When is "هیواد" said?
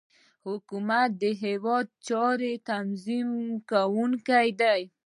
1.43-1.85